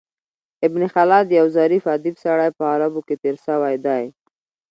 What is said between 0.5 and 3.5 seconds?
ابن خلاد یو ظریف ادیب سړی په عربو کښي تېر